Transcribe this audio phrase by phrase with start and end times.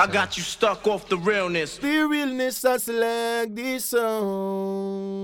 [0.00, 1.76] I got you stuck off the realness.
[1.78, 5.18] The realness, I select this song.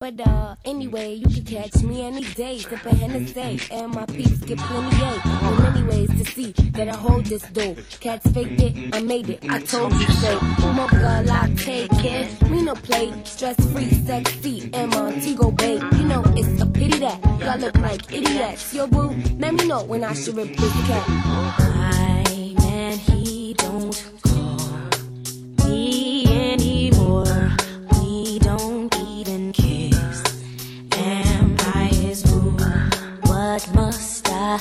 [0.00, 4.58] But uh, anyway, you can catch me any day, sipping Hennessy, and my peeps get
[4.58, 5.20] plenty a.
[5.24, 7.76] Well, many ways to see that I hold this door.
[8.00, 10.40] Cats faked it, I made it, I told you so.
[10.72, 15.74] Mocha latte, kid, me no play, stress free, sexy, and Montego Bay.
[15.74, 18.74] You know it's a pity that y'all look like idiots.
[18.74, 21.04] Yo, boo, let me know when I should rip this cat.
[21.06, 22.07] Oh,
[23.68, 27.50] don't call me anymore.
[28.00, 30.22] We don't even kiss.
[32.00, 32.24] His?
[33.26, 34.58] What must I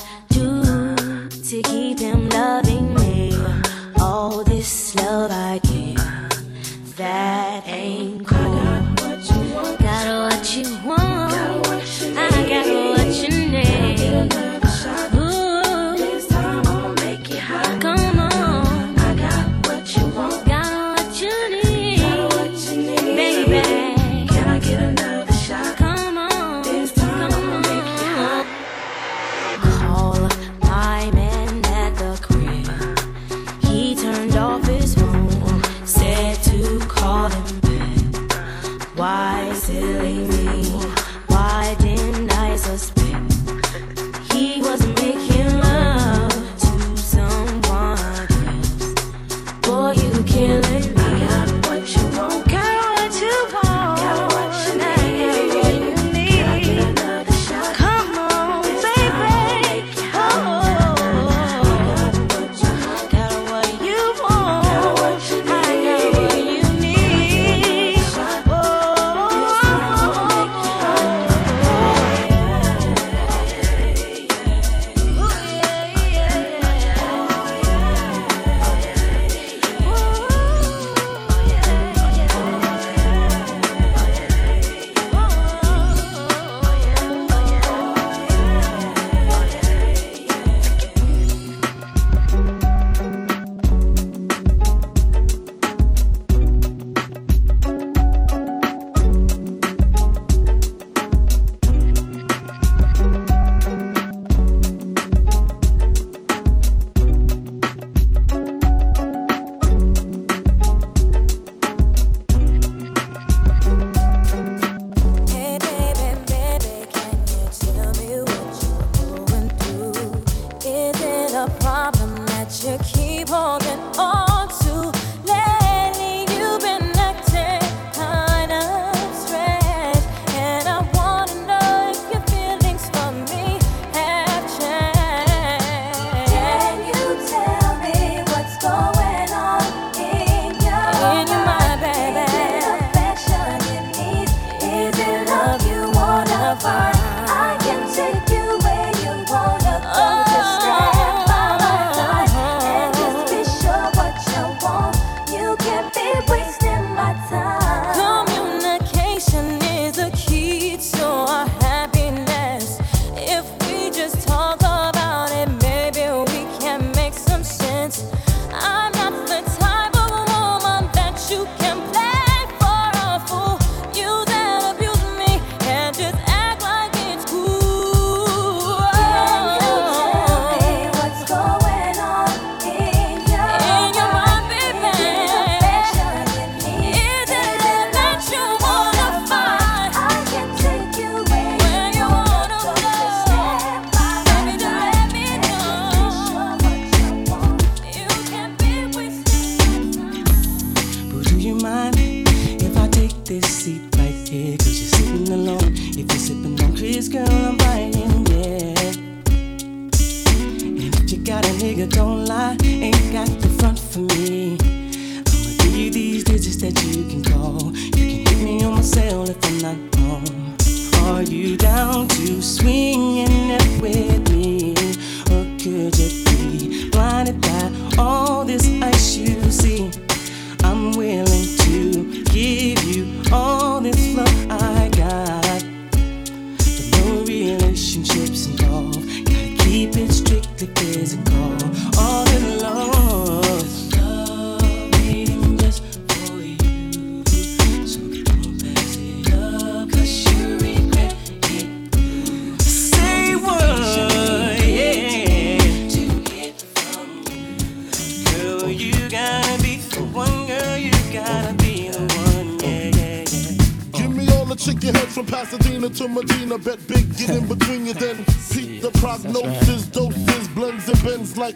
[266.07, 268.17] Medina, bet big, get in between you, then
[268.51, 269.66] peep the prognosis.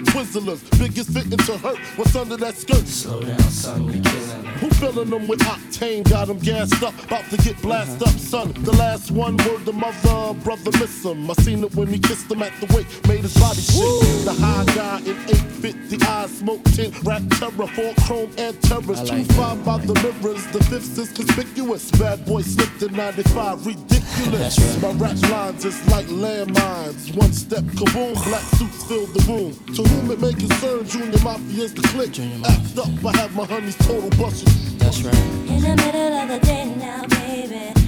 [0.06, 1.78] Twizzlers, biggest fitting to hurt.
[1.96, 2.88] What's under that skirt?
[2.88, 4.46] Slow down, son, we killing.
[4.62, 6.08] Who filling them with octane?
[6.10, 8.12] Got them gassed up, about to get blasted uh-huh.
[8.12, 8.54] up, son.
[8.64, 11.30] The last one, word to mother, brother, miss him.
[11.30, 14.26] I seen it when he kissed him at the wake, made his body shake.
[14.26, 19.02] The high guy in 850, eyes smoke 10, rap terror, four chrome and terrors.
[19.10, 21.92] Two five by the mirrors, the fifth is conspicuous.
[21.92, 24.82] Bad boy slipped in 95, ridiculous.
[24.82, 27.16] My rap lines is like landmines.
[27.16, 29.54] One step, kaboom, black suits fill the room.
[29.76, 32.20] Two movement making serve junior mafia's the click.
[32.20, 34.48] Act up, I have my honeys total busted.
[34.80, 35.16] That's right.
[35.16, 37.81] In the middle of the day now, baby.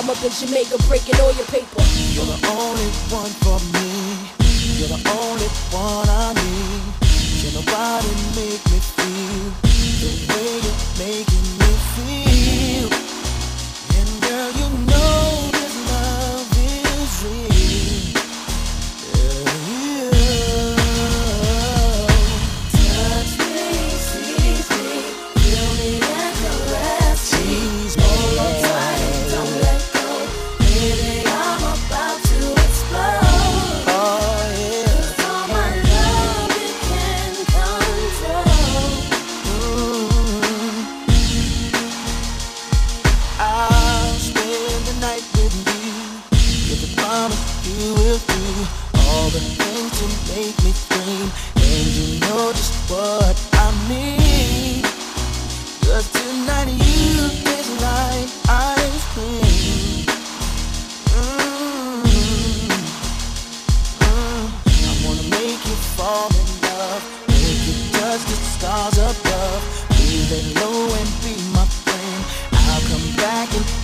[0.00, 1.76] I'm up in Jamaica breaking all your paper.
[1.76, 4.16] You're the only one for me.
[4.78, 6.80] You're the only one I need.
[7.42, 9.52] Can nobody make me feel
[10.00, 12.29] the way you're making me feel?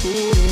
[0.08, 0.45] Ooh.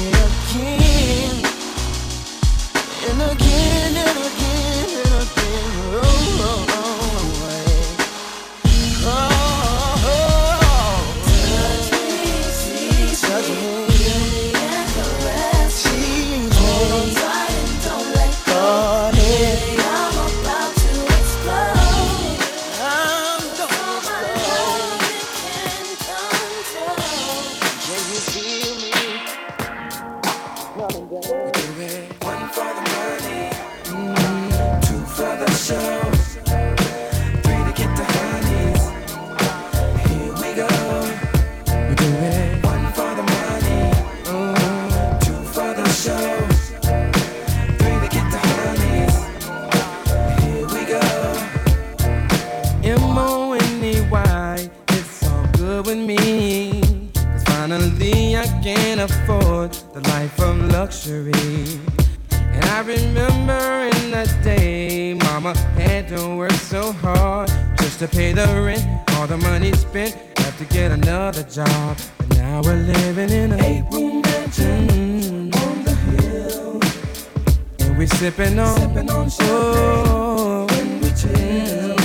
[78.25, 80.07] sipping on, sipping on champagne.
[80.09, 81.97] Oh, and we chill,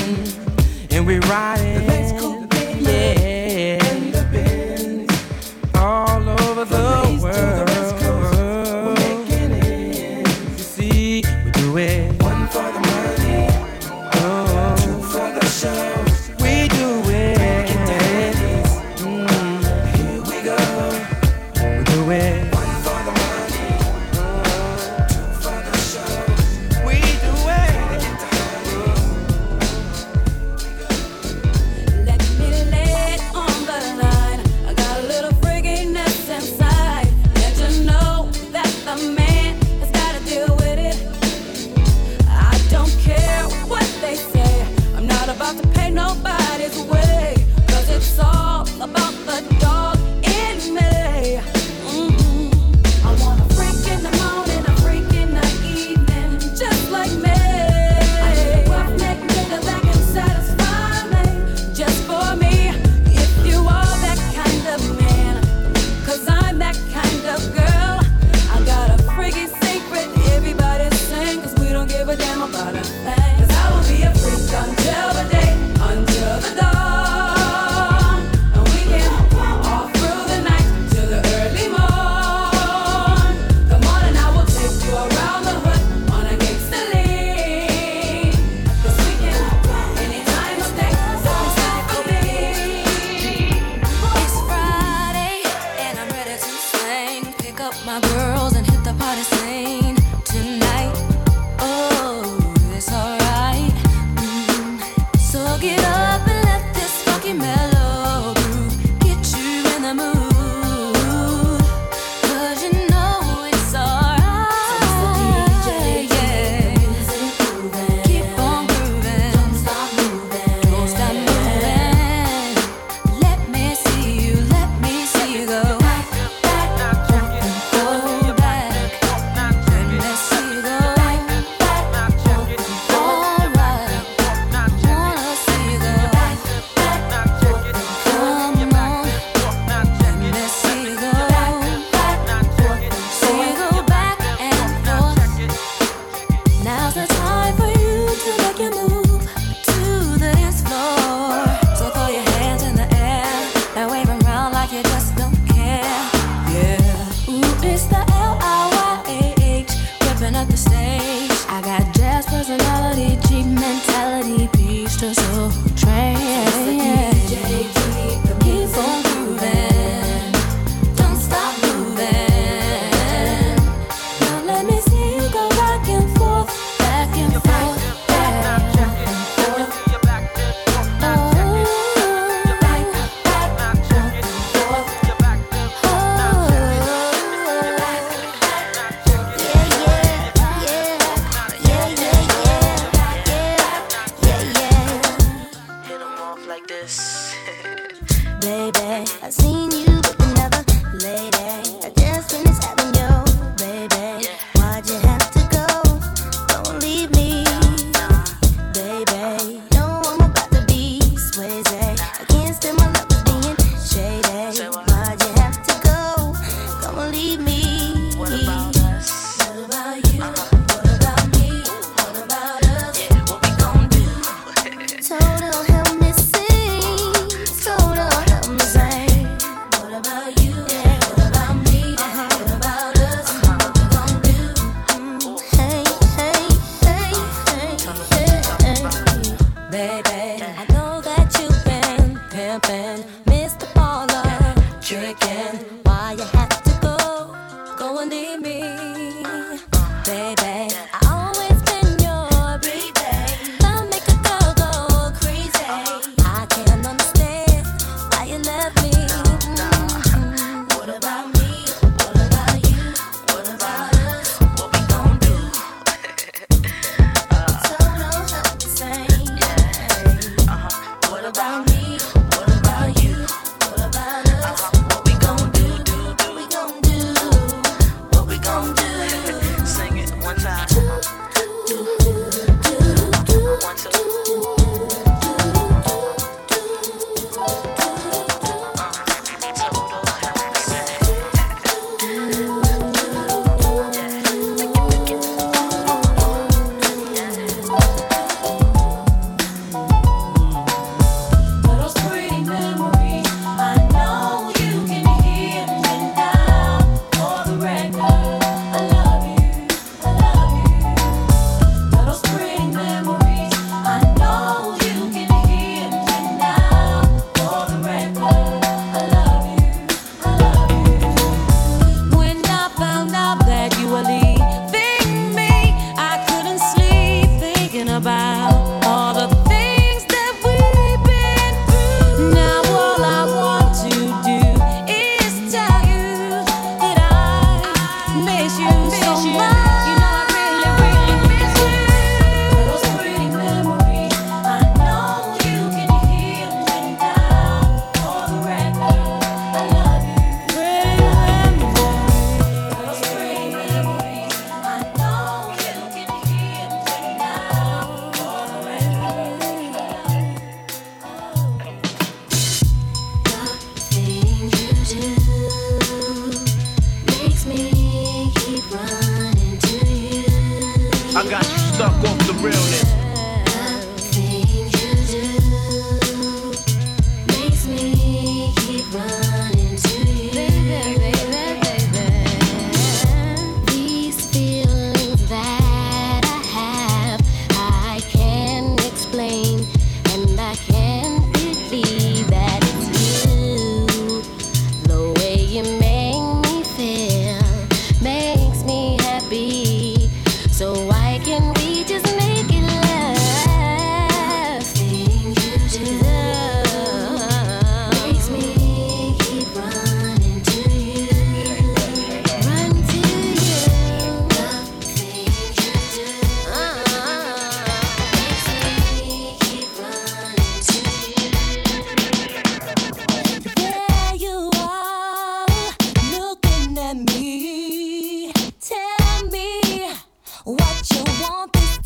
[0.92, 1.59] and we ride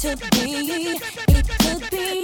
[0.04, 1.00] to be.
[1.30, 2.23] It could be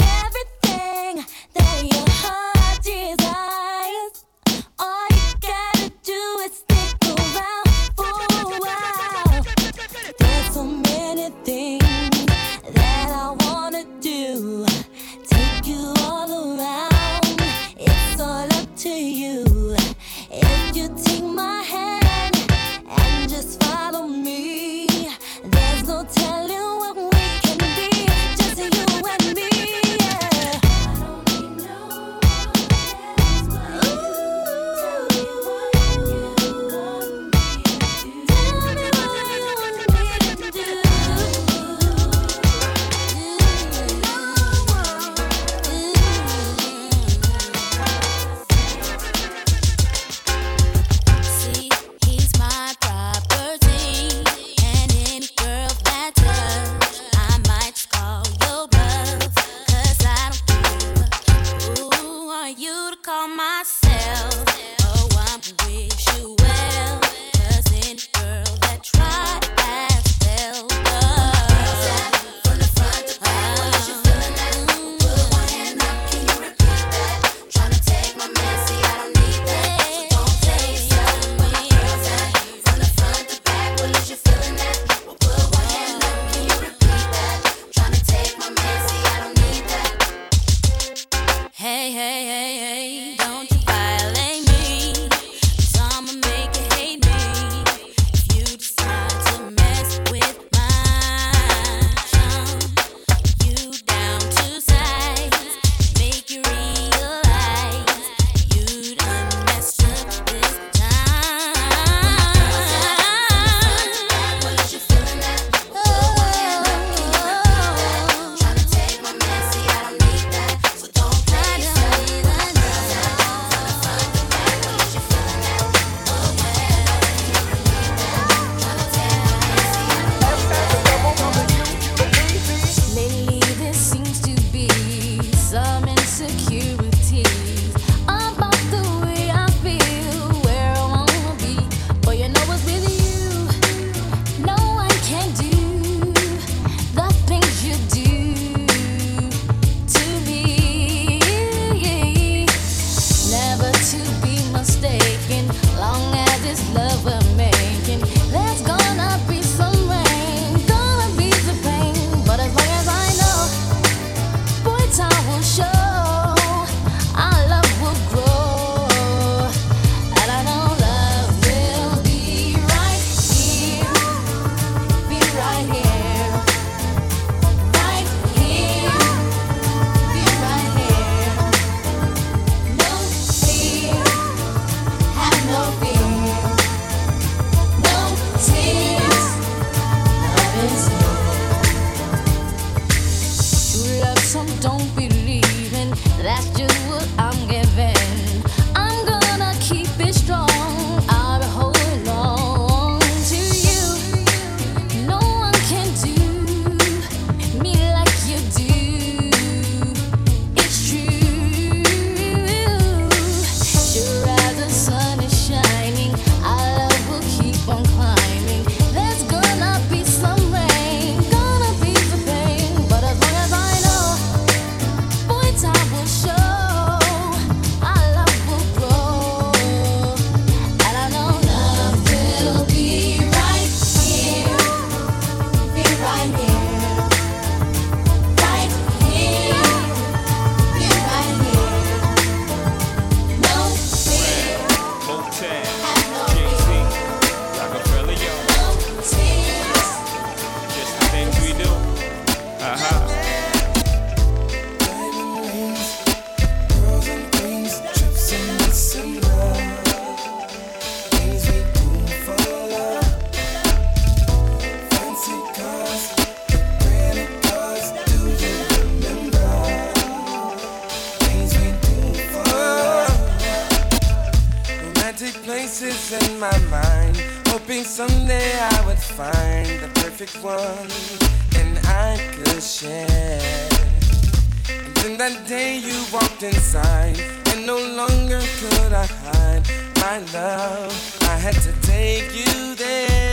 [290.81, 293.28] I had to take you there.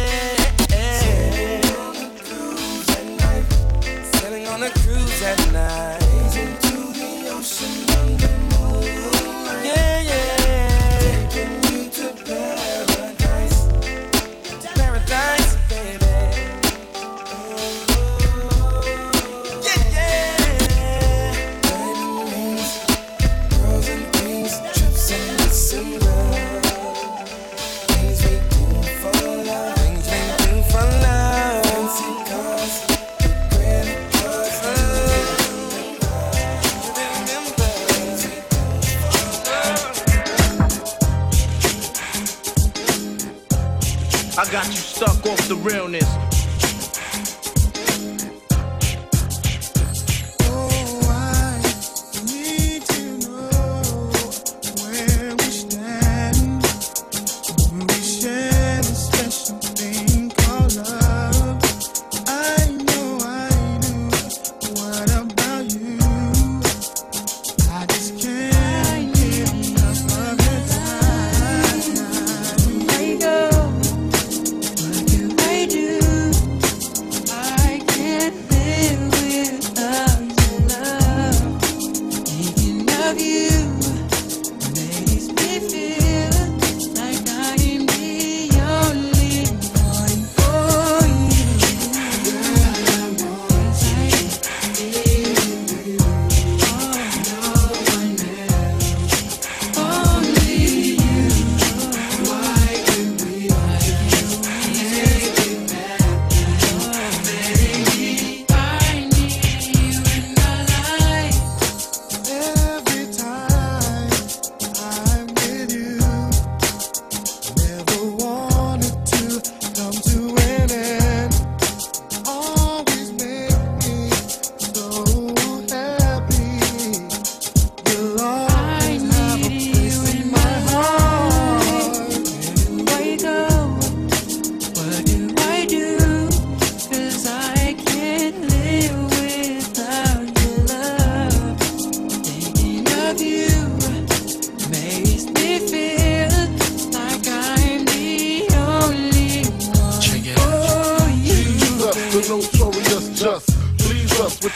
[44.96, 46.25] suck off the realness.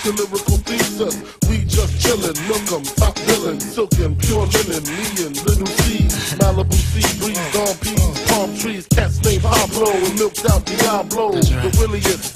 [0.03, 1.17] to lyrical thesis.
[1.49, 6.73] We just chillin', look 'em, top villain, silkin', pure linen, me and Lil' Cease, Malibu
[6.73, 11.45] sea breeze, Dom P's, palm trees, cats named Pablo, and milked out Diablo, right.
[11.45, 12.35] the williest,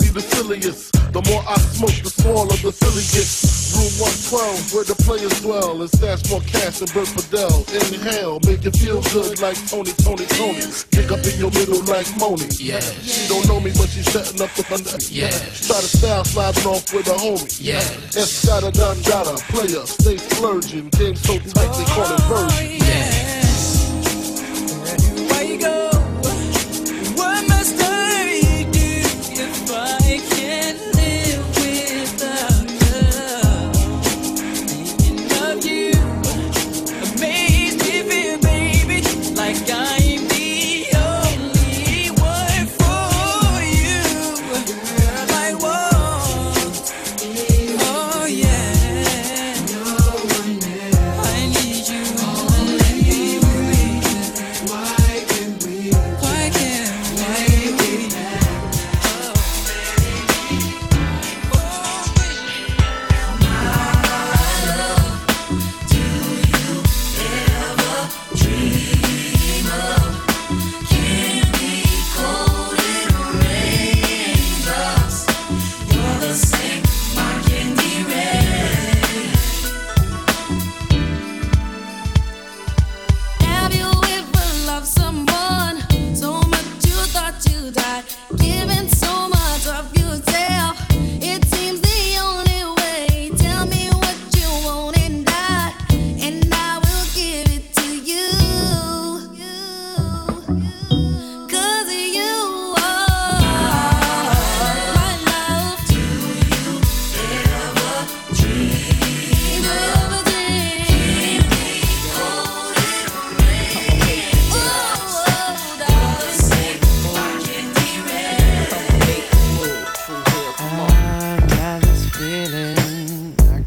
[0.00, 0.92] be the silliest.
[1.12, 3.62] The more I smoke, the smaller the silly gets.
[3.72, 7.64] Room 112, where the players dwell, and stash more cash than Bert Fidel.
[7.72, 10.60] Inhale, make it feel good like Tony, Tony, Tony
[11.42, 12.46] your middle like Moni.
[12.58, 12.78] Yeah.
[12.80, 14.96] She don't know me, but she's setting up the thunder.
[15.10, 15.28] Yeah.
[15.28, 17.58] Try to style sliding off with a homie.
[17.60, 17.80] Yeah.
[18.14, 20.88] Escada, Don a player, stay splurging.
[20.90, 22.81] Game so tight they call it version.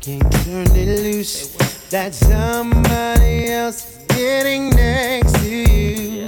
[0.06, 1.48] can't turn it loose.
[1.90, 6.28] That somebody else is getting next to you.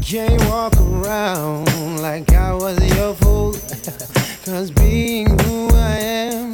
[0.00, 3.52] Can't walk around like I was your fool.
[4.44, 6.51] Cause being who I am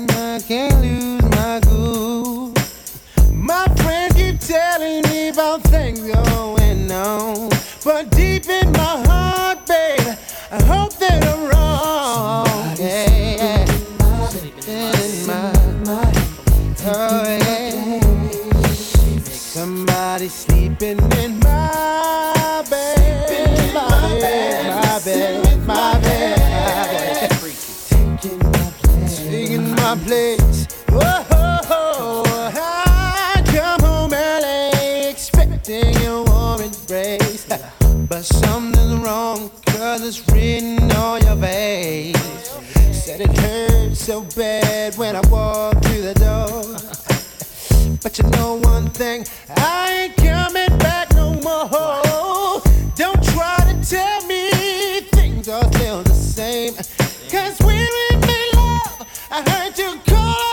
[59.48, 60.47] heard you call.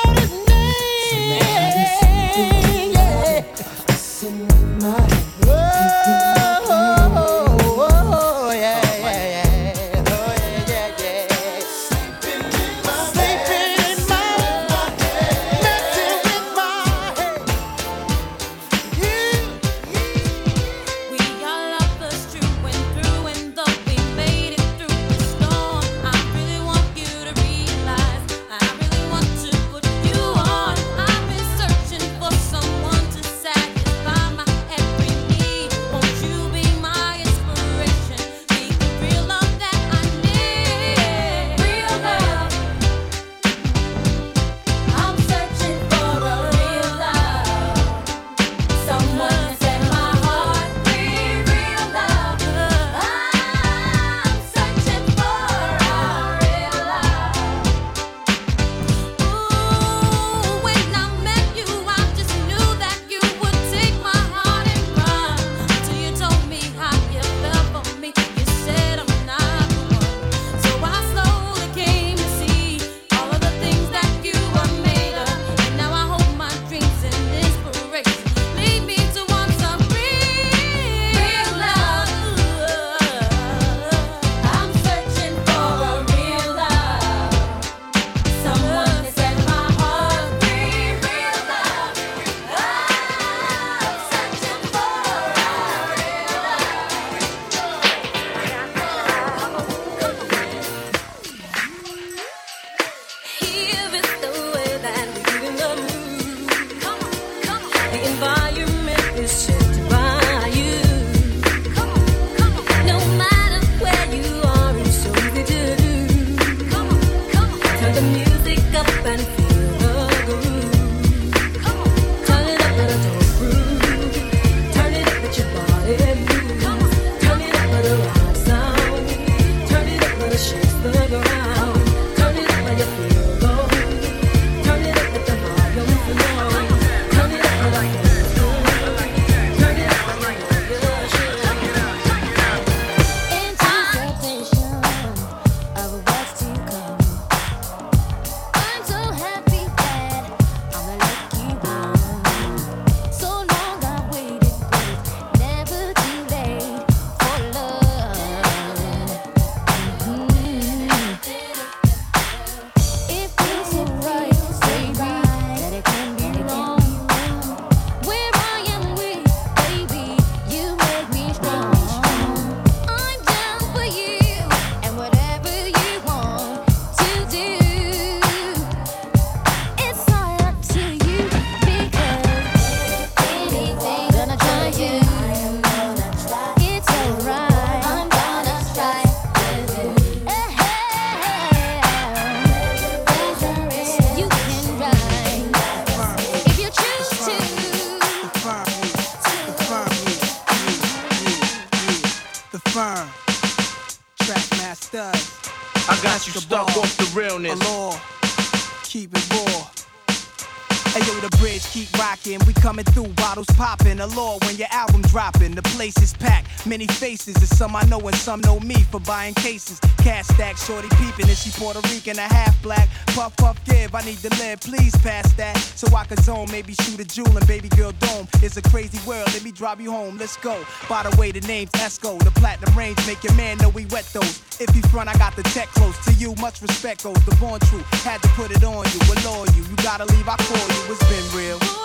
[217.18, 217.58] faces.
[217.58, 219.80] Some I know and some know me for buying cases.
[219.98, 221.28] Cash stack, shorty peeping.
[221.30, 222.90] and she Puerto Rican a half black?
[223.08, 223.96] Puff, puff, give.
[223.96, 224.60] I need to live.
[224.62, 225.58] Please pass that.
[225.58, 228.28] So I can zone, maybe shoot a jewel and baby girl dome.
[228.42, 229.28] It's a crazy world.
[229.34, 230.18] Let me drive you home.
[230.18, 230.64] Let's go.
[230.90, 232.20] By the way, the name's Esco.
[232.20, 234.42] The platinum range make your man know we wet those.
[234.60, 236.36] If he front, I got the tech close to you.
[236.40, 237.18] Much respect goes.
[237.26, 237.86] The born truth.
[238.04, 239.00] Had to put it on you.
[239.14, 239.64] Allure you.
[239.64, 240.28] You gotta leave.
[240.28, 240.94] I call you.
[240.94, 241.85] It's been real.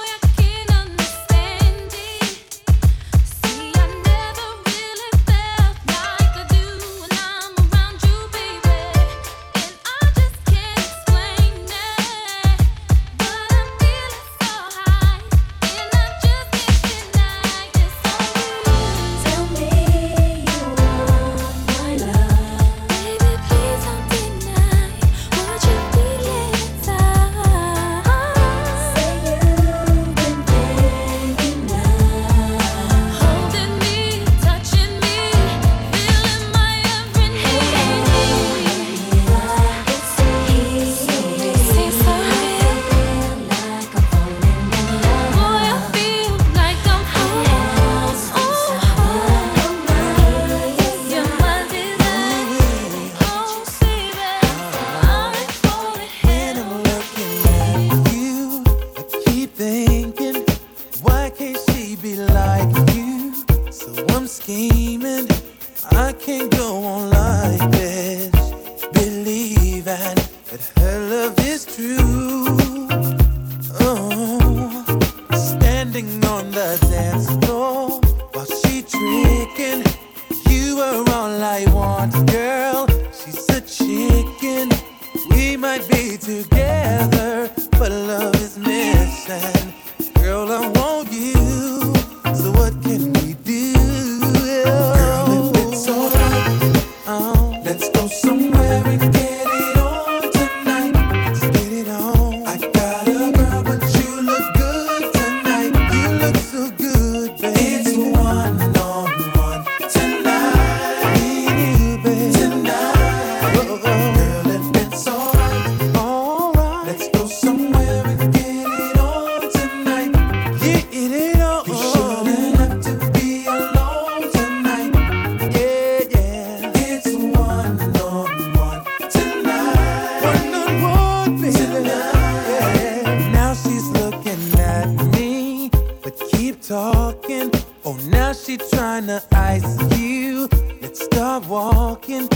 [139.01, 140.49] tryna ice you.
[140.81, 142.29] Let's start walking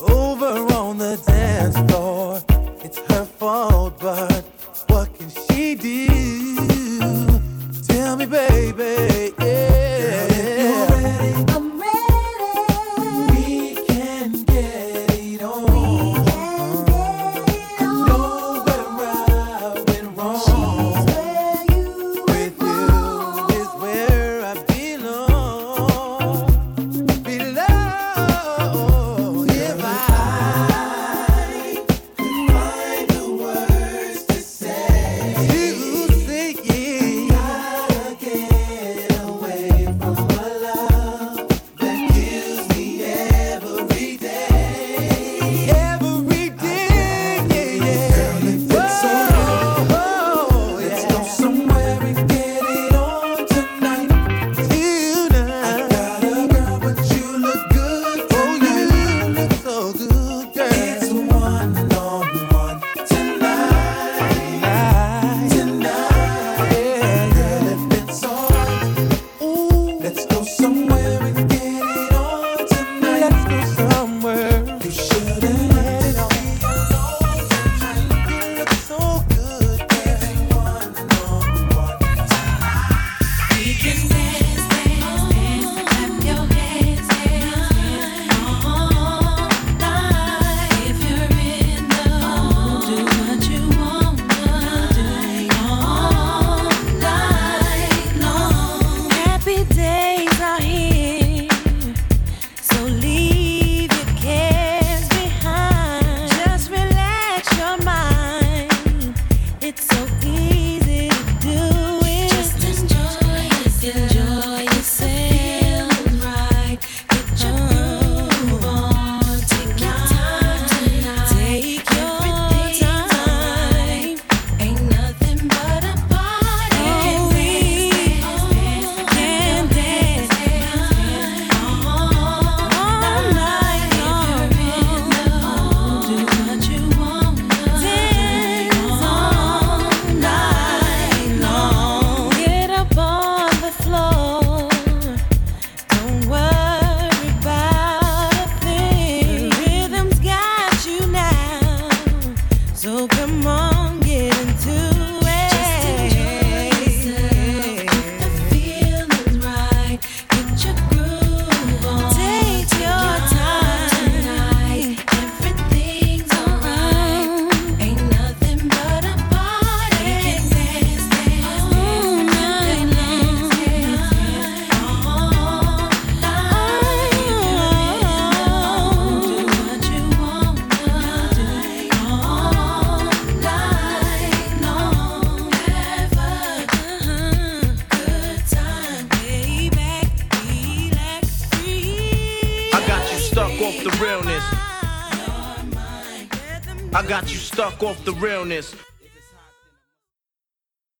[0.00, 2.40] over on the dance floor.
[2.82, 4.44] It's her fault, but
[4.88, 6.45] what can she do?